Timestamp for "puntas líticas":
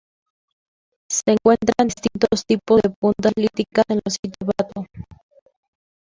2.89-3.85